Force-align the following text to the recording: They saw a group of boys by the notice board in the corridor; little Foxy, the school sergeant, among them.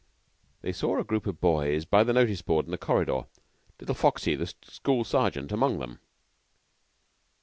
They 0.63 0.71
saw 0.73 0.97
a 0.97 1.03
group 1.03 1.27
of 1.27 1.39
boys 1.39 1.85
by 1.85 2.03
the 2.03 2.11
notice 2.11 2.41
board 2.41 2.65
in 2.65 2.71
the 2.71 2.77
corridor; 2.79 3.25
little 3.79 3.93
Foxy, 3.93 4.33
the 4.35 4.51
school 4.63 5.03
sergeant, 5.03 5.51
among 5.51 5.77
them. 5.77 5.99